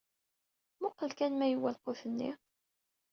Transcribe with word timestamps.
Muqel 0.81 1.11
kan 1.17 1.33
ma 1.35 1.45
yewwa 1.47 1.71
lqut-nni? 1.75 2.31